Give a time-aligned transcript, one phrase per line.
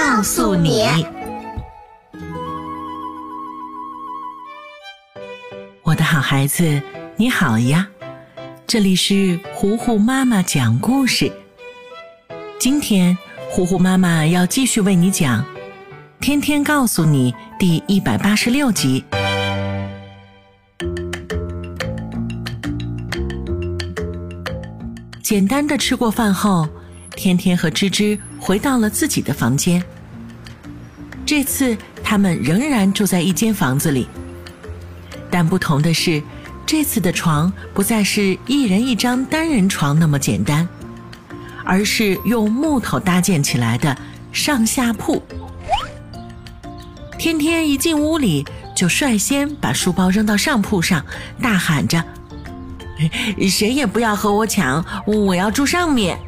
[0.00, 0.82] 告诉你，
[5.82, 6.80] 我的好孩子，
[7.16, 7.86] 你好呀！
[8.66, 11.30] 这里是糊糊妈妈讲故事。
[12.58, 13.16] 今天，
[13.50, 15.42] 糊糊妈妈要继续为你讲
[16.18, 19.04] 《天天告诉你》第一百八十六集。
[25.22, 26.66] 简单的吃过饭后。
[27.20, 29.84] 天天和芝芝回到了自己的房间。
[31.26, 34.08] 这次他们仍然住在一间房子里，
[35.30, 36.22] 但不同的是，
[36.64, 40.66] 这次的床不再是一人一张单人床那么简单，
[41.62, 43.94] 而是用木头搭建起来的
[44.32, 45.22] 上下铺。
[47.18, 51.04] 天天一进屋里，就率先把书包扔到上铺上，
[51.42, 52.02] 大喊着
[53.46, 56.18] ：“谁也不要和我抢，我要住上面！”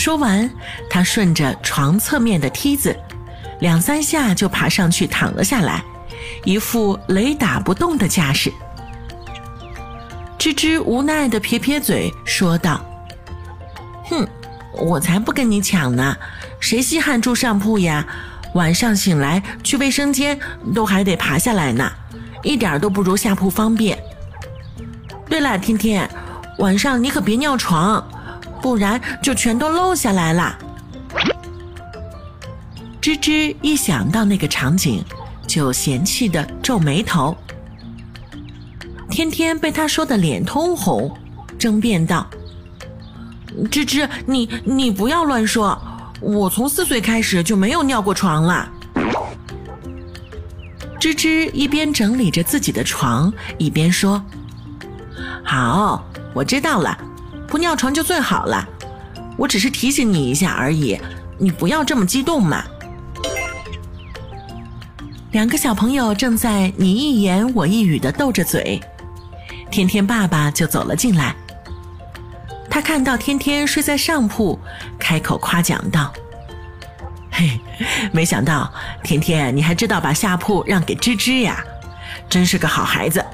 [0.00, 0.50] 说完，
[0.88, 2.96] 他顺着床侧面的梯子，
[3.60, 5.84] 两三下就爬上去躺了下来，
[6.42, 8.50] 一副雷打不动的架势。
[10.38, 12.80] 吱吱无奈的撇撇嘴，说道
[14.08, 14.26] ：“哼，
[14.72, 16.16] 我才不跟你抢呢！
[16.58, 18.02] 谁稀罕住上铺呀？
[18.54, 20.40] 晚上醒来去卫生间
[20.74, 21.92] 都还得爬下来呢，
[22.42, 24.02] 一点都不如下铺方便。
[25.28, 26.08] 对了，天天，
[26.56, 28.02] 晚上你可别尿床。”
[28.60, 30.56] 不然就全都漏下来了。
[33.00, 35.02] 吱吱一想到那个场景，
[35.46, 37.36] 就嫌弃的皱眉头。
[39.08, 41.10] 天天被他说的脸通红，
[41.58, 42.28] 争辩道
[43.70, 45.80] ：“吱吱，你你不要乱说，
[46.20, 48.68] 我从四岁开始就没有尿过床了。”
[51.00, 54.22] 吱吱一边整理着自己的床，一边说
[55.42, 56.04] ：“好，
[56.34, 56.96] 我知道了。”
[57.50, 58.64] 不尿床就最好了，
[59.36, 60.96] 我只是提醒你一下而已，
[61.36, 62.62] 你不要这么激动嘛。
[65.32, 68.80] 两个小朋友正在你一言我一语的斗着嘴，
[69.68, 71.34] 天天爸爸就走了进来。
[72.70, 74.56] 他看到天天睡在上铺，
[74.96, 76.12] 开口夸奖道
[77.32, 77.60] ：“嘿，
[78.12, 78.72] 没想到
[79.02, 81.64] 天天你还知道把下铺让给芝芝呀，
[82.28, 83.24] 真是个好孩子。”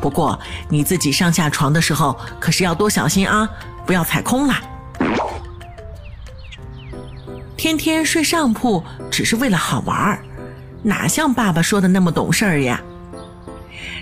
[0.00, 3.48] 不过你自己上下床的时候可是要多小心啊，
[3.84, 4.54] 不要踩空了。
[7.56, 10.18] 天天睡上铺只是为了好玩儿，
[10.82, 12.80] 哪像爸爸说的那么懂事儿呀？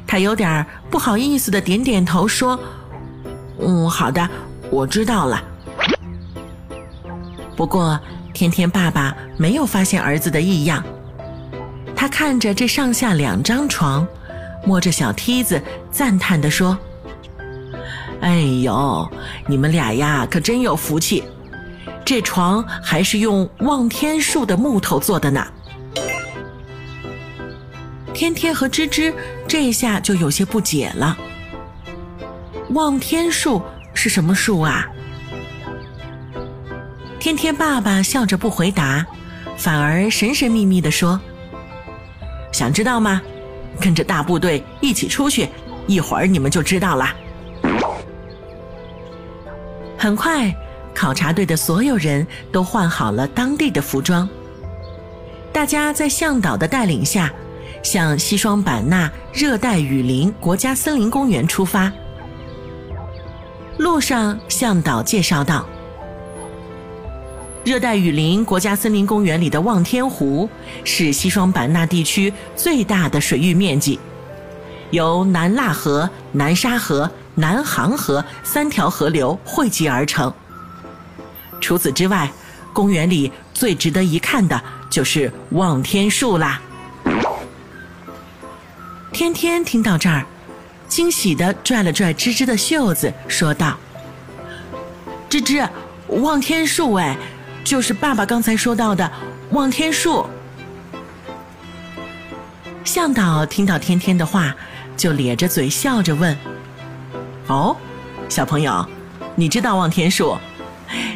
[0.06, 2.59] 他有点不好意思的点点头说
[3.59, 4.28] ：“嗯，好的，
[4.71, 5.43] 我知道了。”
[7.56, 7.99] 不过
[8.34, 10.84] 天天爸爸没有发现儿子的异样，
[11.97, 14.06] 他看着这上下两张床。
[14.67, 16.77] 摸着小梯子，赞叹地说
[18.21, 19.09] ：“哎呦，
[19.47, 21.23] 你们俩呀，可真有福气！
[22.05, 25.47] 这床还是用望天树的木头做的呢。”
[28.15, 29.13] 天天和芝芝
[29.47, 31.17] 这下就有些不解了
[32.71, 33.61] ：“望天树
[33.93, 34.87] 是什么树啊？”
[37.19, 39.05] 天天爸爸笑着不回答，
[39.57, 41.21] 反而神神秘秘地说
[42.53, 43.21] ：“想知道吗？”
[43.81, 45.49] 跟着大部队一起出去，
[45.87, 47.09] 一会儿你们就知道了。
[49.99, 50.55] 很快，
[50.94, 54.29] 考察队的所有人都换好了当地的服装，
[55.53, 57.32] 大家在向导的带领下，
[57.82, 61.91] 向西双版纳热带雨林国家森林公园出发。
[63.79, 65.67] 路上，向导介绍道。
[67.64, 70.46] 热带雨林国家森林公园里的望天湖
[70.84, 73.99] 是西双版纳地区最大的水域面积，
[74.90, 80.31] 由南腊河、南沙河、南杭河三条河流汇集而成。
[81.58, 82.31] 除此之外，
[82.75, 86.61] 公园里最值得一看的就是望天树啦。
[89.11, 90.26] 天天听到这儿，
[90.87, 93.75] 惊喜地拽了拽吱吱的袖子，说道
[95.31, 95.66] ：“吱吱，
[96.08, 97.16] 望天树哎，
[97.64, 99.11] 就是爸爸刚才说到的
[99.50, 100.26] 望天树。”
[102.84, 104.55] 向导听到天天的话，
[104.96, 106.37] 就咧着嘴笑着问
[107.49, 107.75] ：“哦，
[108.28, 108.87] 小朋友，
[109.34, 110.37] 你知道望天树？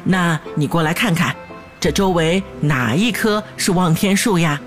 [0.03, 1.37] 那你过来看看，
[1.79, 4.59] 这周围哪一棵是望天树呀？”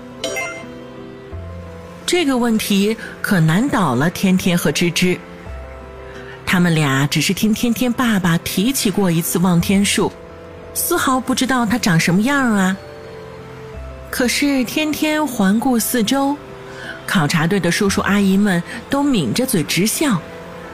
[2.06, 5.18] 这个问题可难倒了天天和芝芝。
[6.46, 10.12] 他们俩只是听天天爸爸提起过一次望天树，
[10.74, 12.76] 丝毫不知道它长什么样啊。
[14.10, 16.36] 可是天天环顾四周，
[17.06, 20.20] 考察队的叔叔阿姨们都抿着嘴直笑，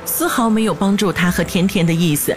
[0.05, 2.37] 丝毫没有帮助他和天天的意思。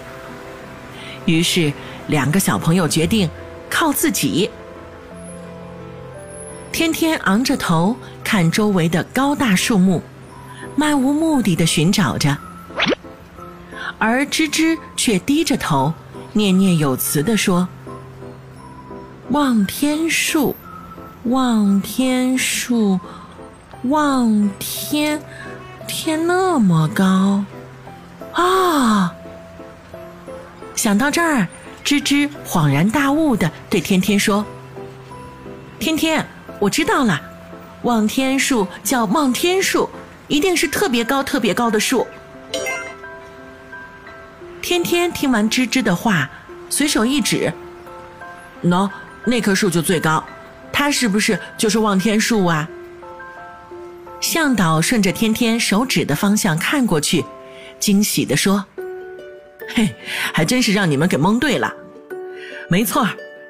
[1.25, 1.72] 于是，
[2.08, 3.30] 两个小朋友决定
[3.69, 4.50] 靠自己。
[6.72, 10.02] 天天昂着头看周围的高大树木，
[10.75, 12.36] 漫无目的的寻找着；
[13.98, 15.94] 而吱吱却低着头，
[16.33, 17.68] 念念有词地说
[19.30, 20.56] ：“望天树，
[21.24, 23.00] 望天树，
[23.83, 25.22] 望天，
[25.88, 27.44] 天那么高
[28.33, 29.13] 啊！”
[30.75, 31.48] 想到这儿，
[31.83, 34.45] 吱吱恍然大悟的对天天说
[35.80, 36.25] ：“天天。”
[36.60, 37.19] 我知道了，
[37.81, 39.89] 望天树叫望天树，
[40.28, 42.06] 一定是特别高、特别高的树。
[44.71, 46.29] 天天听完吱吱的话，
[46.69, 47.51] 随手一指，
[48.63, 48.89] 喏，
[49.25, 50.23] 那棵树就最高，
[50.71, 52.65] 它是不是就是望天树啊？
[54.21, 57.21] 向导顺着天天手指的方向看过去，
[57.81, 58.63] 惊喜地说
[59.75, 59.94] ：“嘿，
[60.33, 61.69] 还真是让你们给蒙对了，
[62.69, 63.06] 没错。”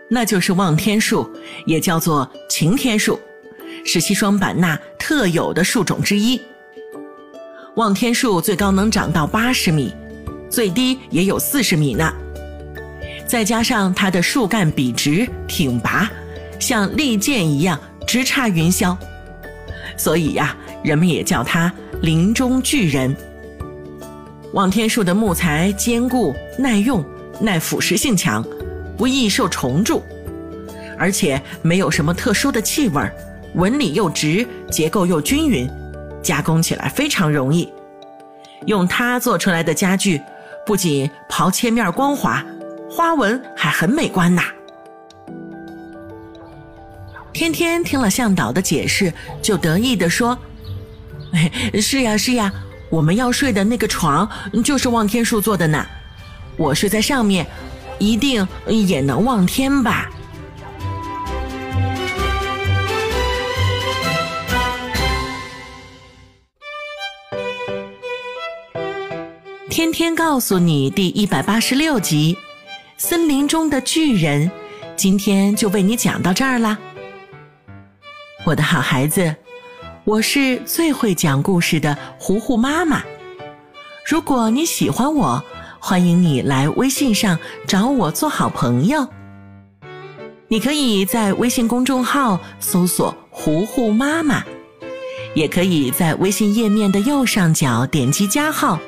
[0.09, 1.31] 那就是望天树，
[1.68, 3.21] 也叫做擎天树，
[3.85, 6.41] 是西双版纳特有的树种之一。
[7.75, 9.94] 望天树最高能长到八十米，
[10.51, 12.13] 最低也有四十米呢。
[13.25, 16.12] 再加上它的树干笔直挺拔，
[16.59, 18.95] 像利剑一样直插云霄，
[19.98, 23.15] 所以呀，人们也叫它林中巨人。
[24.53, 27.04] 望天树的木材坚固耐用，
[27.39, 28.45] 耐腐蚀性强。
[28.97, 30.04] 不易受虫蛀，
[30.95, 33.01] 而且没有什么特殊的气味，
[33.56, 35.68] 纹理又直，结构又均匀，
[36.21, 37.68] 加工起来非常容易。
[38.68, 40.21] 用它做出来的家具，
[40.66, 42.46] 不仅刨切面光滑，
[42.90, 44.44] 花纹还很美观呐。
[47.34, 50.38] 天天听了向导的解释，就得意地说
[51.81, 52.52] ：“是呀是呀，
[52.90, 54.30] 我们要睡的那个床
[54.63, 55.86] 就是望天树做的呢，
[56.58, 57.46] 我睡在上面。”
[58.02, 60.10] 一定也能望天吧？
[69.81, 72.38] 天天告诉你第一百八十六集
[73.04, 74.48] 《森林中的巨人》，
[74.95, 76.78] 今天就为你讲到这儿啦。
[78.45, 79.36] 我的好孩子，
[80.04, 83.01] 我是最会讲故事的糊糊妈妈。
[84.06, 85.44] 如果你喜欢我，
[85.80, 89.07] 欢迎你来微信上找我做好朋友。
[90.48, 94.44] 你可以在微信公众号搜索“糊糊妈妈”，
[95.33, 98.80] 也可以在微信页面的右上角点击加号，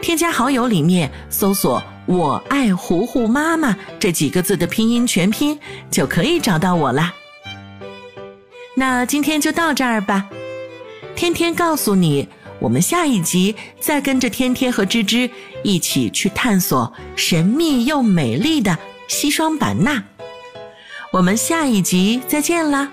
[0.00, 5.58] 添加好友里面搜索“我爱糊糊妈妈”这几个字的拼音全拼，
[5.90, 7.14] 就可以找到我啦。
[8.74, 10.28] 那今天就到这儿吧，
[11.14, 12.28] 天天告诉你。
[12.60, 15.30] 我们下一集再跟着天天和芝芝
[15.64, 18.78] 一起去探索神秘又美丽的
[19.08, 20.04] 西双版纳。
[21.10, 22.92] 我们下一集再见啦！